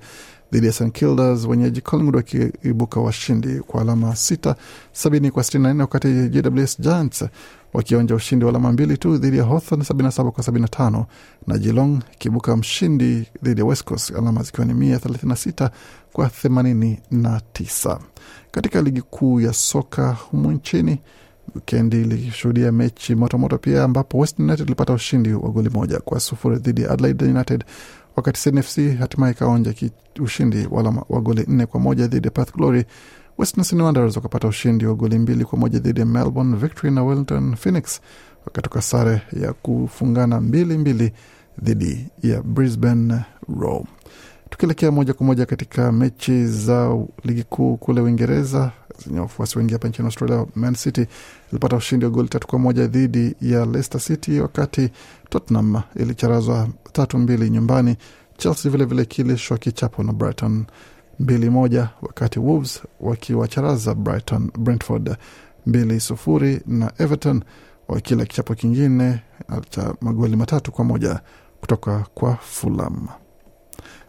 dhidi 0.52 0.66
ya 0.66 0.72
St 0.72 0.92
Kildas, 0.92 1.44
wenyeji 1.44 1.80
Collingwood 1.80 2.16
wakiibuka 2.16 3.00
washindi 3.00 3.60
kwa 3.60 3.80
alama 3.82 4.16
sita 4.16 4.56
sabini 4.92 5.30
kwa 5.30 5.44
sitini 5.44 5.62
na 5.64 5.74
nne 5.74 5.82
wakati 5.82 6.08
GWS 6.08 6.80
Giants 6.80 7.24
wakionja 7.72 8.14
ushindi 8.14 8.44
wa 8.44 8.50
alama 8.50 8.72
mbili 8.72 8.98
tu 8.98 9.16
dhidi 9.18 9.38
ya 9.38 9.44
Hawthorn 9.44 9.82
sabini 9.84 10.04
na 10.04 10.10
saba 10.12 10.30
kwa 10.30 10.44
sabini 10.44 10.62
na 10.62 10.68
tano 10.68 11.06
na 11.46 11.58
Geelong 11.58 11.98
ikiibuka 12.14 12.56
mshindi 12.56 13.26
dhidi 13.42 13.60
ya 13.60 13.66
West 13.66 13.84
Coast 13.84 14.10
alama 14.10 14.42
zikiwa 14.42 14.66
ni 14.66 14.74
mia 14.74 14.98
thelathini 14.98 15.28
na 15.30 15.36
sita 15.36 15.70
kwa 16.12 16.28
themanini 16.28 17.00
na 17.10 17.40
tisa. 17.52 17.98
Katika 18.50 18.82
ligi 18.82 19.02
kuu 19.02 19.40
ya 19.40 19.52
soka 19.52 20.12
humu 20.12 20.52
nchini 20.52 20.98
wikendi 21.54 22.00
ilishuhudia 22.00 22.72
mechi 22.72 23.14
motomoto 23.14 23.58
pia 23.58 23.84
ambapo 23.84 24.18
West 24.18 24.38
United 24.40 24.66
ilipata 24.66 24.92
ushindi 24.92 25.32
wa 25.34 25.50
goli 25.50 25.70
moja 25.70 25.98
kwa 25.98 26.20
sufuri 26.20 26.56
dhidi 26.56 26.82
ya 26.82 26.90
Adelaide 26.90 27.24
United, 27.24 27.64
wakati 28.16 28.42
CNFC 28.50 28.78
hatimaye 28.98 29.32
ikaonja 29.32 29.74
ushindi 30.20 30.68
wa 31.08 31.20
goli 31.20 31.44
nne 31.48 31.66
kwa 31.66 31.80
moja 31.80 32.06
dhidi 32.06 32.26
ya 32.26 32.30
Perth 32.30 32.54
Glory. 32.54 32.84
Western 33.38 33.64
Sydney 33.64 33.84
Wanderers 33.84 34.16
wakapata 34.16 34.48
ushindi 34.48 34.86
wa 34.86 34.94
goli 34.94 35.18
mbili 35.18 35.44
kwa 35.44 35.58
moja 35.58 35.78
dhidi 35.78 36.00
ya 36.00 36.06
Melbourne 36.06 36.56
Victory 36.56 36.90
na 36.94 37.04
Wellington 37.04 37.56
Phoenix 37.56 38.00
wakatoka 38.46 38.82
sare 38.82 39.22
ya 39.42 39.52
kufungana 39.52 40.40
mbili 40.40 40.78
mbili 40.78 41.12
dhidi 41.62 42.06
ya 42.22 42.42
Brisbane 42.42 43.20
Roar. 43.60 43.82
Tukielekea 44.50 44.90
moja 44.90 45.14
kwa 45.14 45.26
moja 45.26 45.46
katika 45.46 45.92
mechi 45.92 46.46
za 46.46 46.98
ligi 47.24 47.42
kuu 47.42 47.76
kule 47.76 48.00
Uingereza 48.00 48.72
zenye 49.06 49.20
wafuasi 49.20 49.58
wengi 49.58 49.72
hapa 49.72 49.88
nchini 49.88 50.06
Australia, 50.06 50.46
Man 50.54 50.74
City 50.74 51.06
ilipata 51.50 51.76
ushindi 51.76 52.04
wa 52.04 52.10
goli 52.10 52.28
tatu 52.28 52.46
kwa 52.48 52.58
moja 52.58 52.86
dhidi 52.86 53.34
ya 53.40 53.66
Leicester 53.66 54.00
City, 54.00 54.40
wakati 54.40 54.90
Tottenham 55.30 55.82
ilicharazwa 55.96 56.68
tatu 56.92 57.18
mbili 57.18 57.50
nyumbani. 57.50 57.96
Chelsea 58.36 58.70
vilevile 58.72 59.04
kilishwa 59.04 59.58
kichapo 59.58 60.02
na 60.02 60.12
Brighton 60.12 60.64
mbili 61.20 61.50
moja, 61.50 61.88
wakati 62.02 62.38
Wolves 62.38 62.82
wakiwacharaza 63.00 63.94
Brighton 63.94 64.50
Brentford 64.58 65.16
mbili 65.66 66.00
sufuri 66.00 66.60
na 66.66 66.92
Everton 66.98 67.42
wakila 67.88 68.24
kichapo 68.24 68.54
kingine 68.54 69.22
cha 69.70 69.94
magoli 70.00 70.36
matatu 70.36 70.72
kwa 70.72 70.84
moja 70.84 71.20
kutoka 71.60 72.06
kwa 72.14 72.36
Fulham. 72.36 73.08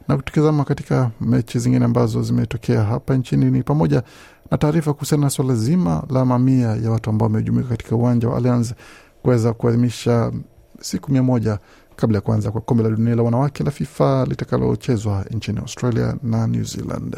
Na 0.07 0.17
tukizama 0.17 0.63
katika 0.65 1.11
mechi 1.21 1.59
zingine 1.59 1.85
ambazo 1.85 2.23
zimetokea 2.23 2.83
hapa 2.83 3.17
nchini 3.17 3.51
ni 3.51 3.63
pamoja 3.63 4.03
na 4.51 4.57
taarifa 4.57 4.93
kuhusiana 4.93 5.23
na 5.23 5.29
swala 5.29 5.55
zima 5.55 6.03
la 6.09 6.25
mamia 6.25 6.67
ya 6.67 6.91
watu 6.91 7.09
ambao 7.09 7.25
wamejumuika 7.27 7.69
katika 7.69 7.95
uwanja 7.95 8.29
wa 8.29 8.37
Allianz 8.37 8.71
kuweza 9.21 9.53
kuadhimisha 9.53 10.31
siku 10.81 11.11
mia 11.11 11.23
moja 11.23 11.59
kabla 11.95 12.17
ya 12.17 12.21
kuanza 12.21 12.51
kwa 12.51 12.61
kombe 12.61 12.83
la 12.83 12.89
dunia 12.89 13.15
la 13.15 13.23
wanawake 13.23 13.63
la 13.63 13.71
FIFA 13.71 14.25
litakalochezwa 14.29 15.25
nchini 15.31 15.59
Australia 15.59 16.15
na 16.23 16.47
New 16.47 16.63
Zealand. 16.63 17.17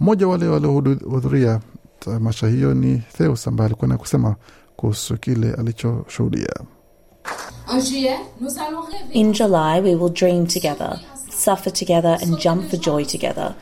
Mmoja 0.00 0.28
wale 0.28 0.46
waliohudhuria 0.48 1.60
tamasha 1.98 2.48
hiyo 2.48 2.74
ni 2.74 3.02
Theus 3.18 3.48
ambaye 3.48 3.66
alikuwa 3.66 3.88
na 3.88 3.96
kusema 3.98 4.36
kuhusu 4.76 5.16
kile 5.16 5.54
alichoshuhudia. 5.54 6.54
In 9.12 9.32
July, 9.32 9.80
we 9.80 9.94
will 9.94 10.12
dream 10.12 10.46
together, 10.46 10.98
suffer 11.44 11.72
together, 11.72 12.18
and 12.22 12.38
jump 12.38 12.70
for 12.70 12.80
joy 12.80 13.04
together. 13.04 13.54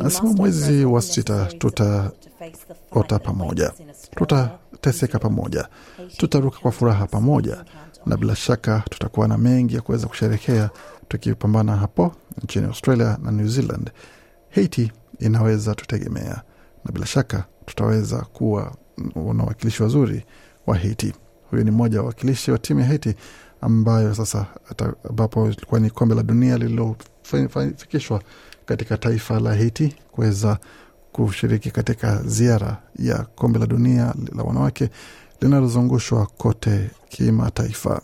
Anasema 0.00 0.32
mwezi 0.32 0.84
wa 0.84 1.02
sita 1.02 1.44
tutaota 1.44 3.18
pamoja, 3.24 3.72
tutateseka 4.16 5.18
pamoja, 5.18 5.68
tutaruka 6.16 6.58
kwa 6.58 6.72
furaha 6.72 7.06
pamoja, 7.06 7.64
na 8.06 8.16
bila 8.16 8.36
shaka 8.36 8.82
tutakuwa 8.90 9.28
na 9.28 9.38
mengi 9.38 9.74
ya 9.74 9.80
kuweza 9.80 10.06
kusherekea 10.06 10.70
tukipambana 11.08 11.76
hapo 11.76 12.12
nchini 12.44 12.66
Australia 12.66 13.18
na 13.22 13.30
New 13.32 13.48
Zealand. 13.48 13.90
Haiti 14.50 14.92
inaweza 15.18 15.74
tutegemea, 15.74 16.42
na 16.84 16.92
bila 16.92 17.06
shaka 17.06 17.44
tutaweza 17.66 18.18
kuwa 18.32 18.72
na 19.34 19.44
wakilishi 19.44 19.82
wazuri 19.82 20.24
wa 20.66 20.76
Haiti. 20.76 21.12
Huyu 21.50 21.64
ni 21.64 21.70
mmoja 21.70 22.00
wa 22.00 22.06
wakilishi 22.06 22.50
wa 22.50 22.58
timu 22.58 22.80
ya 22.80 22.86
Haiti 22.86 23.14
ambayo 23.60 24.14
sasa 24.14 24.46
ambapo 25.10 25.46
ilikuwa 25.46 25.80
ni 25.80 25.90
kombe 25.90 26.14
la 26.14 26.22
dunia 26.22 26.58
lililofikishwa 27.32 28.22
katika 28.66 28.96
taifa 28.96 29.40
la 29.40 29.50
Haiti 29.54 29.94
kuweza 30.12 30.58
kushiriki 31.12 31.70
katika 31.70 32.22
ziara 32.22 32.82
ya 32.98 33.18
kombe 33.34 33.58
la 33.58 33.66
dunia 33.66 34.14
la 34.36 34.42
wanawake 34.42 34.90
linalozungushwa 35.40 36.26
kote 36.26 36.90
kimataifa. 37.08 38.00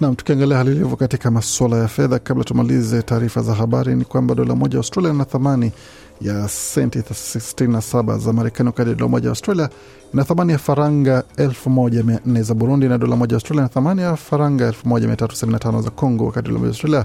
Nam, 0.00 0.14
tukiangalia 0.16 0.56
hali 0.56 0.70
ilivyo 0.70 0.96
katika 0.96 1.30
masuala 1.30 1.76
ya 1.76 1.88
fedha, 1.88 2.18
kabla 2.18 2.44
tumalize 2.44 3.02
taarifa 3.02 3.42
za 3.42 3.54
habari, 3.54 3.94
ni 3.96 4.04
kwamba 4.04 4.34
dola 4.34 4.54
moja 4.54 4.76
Australia 4.78 5.12
na 5.12 5.24
thamani 5.24 5.72
ya 6.20 6.48
senti 6.48 6.98
67 6.98 8.18
za 8.18 8.32
Marekani, 8.32 8.66
wakati 8.66 8.94
dola 8.94 9.08
moja 9.10 9.24
ya 9.26 9.30
Australia 9.30 9.68
ina 10.14 10.24
thamani 10.24 10.52
ya 10.52 10.58
faranga 10.58 11.24
1400 11.36 12.42
za 12.42 12.54
Burundi, 12.54 12.88
na 12.88 12.98
dola 12.98 13.16
moja 13.16 13.32
ya 13.32 13.36
Australia 13.36 13.60
ina 13.62 13.68
thamani 13.68 14.02
ya 14.02 14.16
faranga 14.16 14.70
1375 14.70 15.82
za 15.82 15.90
Congo, 15.90 16.26
wakati 16.26 16.48
dola 16.48 16.58
moja 16.58 16.66
ya 16.68 16.72
Australia 16.72 17.04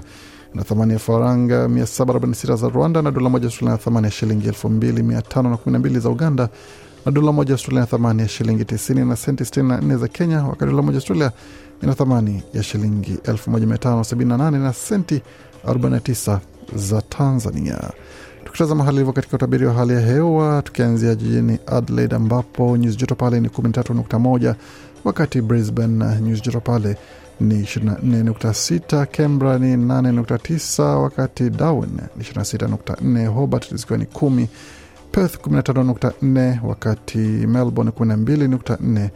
ina 0.54 0.64
thamani 0.64 0.92
ya 0.92 0.98
faranga 0.98 1.66
746 1.68 2.56
za 2.56 2.68
Rwanda, 2.68 3.02
na 3.02 3.10
dola 3.10 3.28
moja 3.28 3.42
ya 3.44 3.48
Australia 3.48 3.72
ina 3.74 3.82
thamani 3.84 4.04
ya 4.06 4.10
shilingi 4.10 4.48
2512 4.48 5.98
za 6.00 6.08
Uganda, 6.10 6.48
na 7.06 7.12
dola 7.12 7.32
moja 7.32 7.48
ya 7.50 7.54
Australia 7.54 7.78
ina 7.80 7.86
thamani 7.86 8.22
ya 8.22 8.28
shilingi 8.28 8.62
90 8.64 9.04
na 9.06 9.16
senti 9.16 9.44
64 9.44 9.96
za 9.98 10.08
Kenya, 10.08 10.42
wakati 10.44 10.64
dola 10.70 10.82
moja 10.82 10.92
ya 10.92 10.98
Australia 10.98 11.32
ina 11.82 11.94
thamani 11.94 12.42
ya 12.54 12.62
shilingi 12.62 13.12
1578 13.14 14.50
na 14.50 14.72
senti 14.72 15.22
49 15.66 16.38
za 16.74 17.02
Tanzania. 17.02 17.78
Tukitazama 18.56 18.84
hali 18.84 18.96
ilivyo 18.96 19.12
katika 19.12 19.36
utabiri 19.36 19.66
wa 19.66 19.72
hali 19.72 19.92
ya 19.92 20.00
hewa, 20.00 20.62
tukianzia 20.62 21.14
jijini 21.14 21.58
Adelaide 21.66 22.16
ambapo 22.16 22.76
nyuzi 22.76 22.96
joto 22.96 23.14
pale 23.14 23.40
ni 23.40 23.48
13.1, 23.48 24.54
wakati 25.04 25.40
Brisbane 25.42 26.20
nyuzi 26.20 26.40
joto 26.40 26.60
pale 26.60 26.96
ni 27.40 27.62
24.6, 27.62 29.06
Canberra 29.06 29.58
ni 29.58 29.76
8.9, 29.76 30.82
wakati 30.96 31.50
Darwin 31.50 31.90
ni 32.16 32.22
26.4, 32.24 33.26
Hobart 33.26 33.74
zikiwa 33.74 33.98
ni 33.98 34.04
10, 34.04 34.46
Perth 35.12 35.46
15.4, 35.46 36.58
wakati 36.66 37.18
Melbourne 37.18 37.90
12.4 37.90 39.08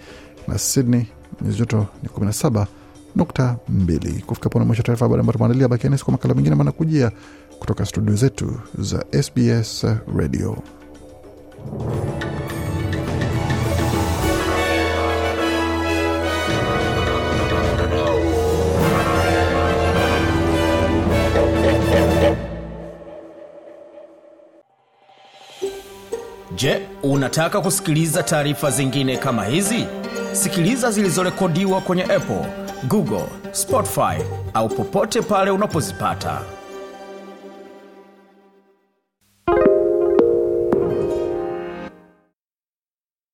na 0.49 0.59
Sydney 0.59 1.07
nyuzi 1.43 1.59
joto 1.59 1.87
ni 2.03 2.09
17.2. 2.09 4.21
Kufika 4.23 4.49
pona 4.49 4.65
mwisho 4.65 4.83
taarifa 4.83 5.05
habari 5.05 5.21
ambayo 5.21 5.33
tumeandalia. 5.33 5.69
bakianesi 5.69 6.05
kwa 6.05 6.13
makala 6.13 6.35
mengine 6.35 6.55
manakujia 6.55 7.13
kutoka 7.61 7.87
studio 7.87 8.15
zetu 8.17 8.61
za 8.79 9.05
SBS 9.23 9.85
Radio. 10.17 10.57
Je, 26.57 26.87
unataka 27.03 27.61
kusikiliza 27.61 28.23
taarifa 28.23 28.71
zingine 28.71 29.17
kama 29.17 29.45
hizi? 29.45 29.87
Sikiliza 30.33 30.91
zilizorekodiwa 30.91 31.81
kwenye 31.81 32.03
Apple, 32.03 32.47
Google, 32.89 33.27
Spotify 33.53 34.23
au 34.55 34.69
popote 34.69 35.23
pale 35.23 35.51
unapozipata. 35.51 36.41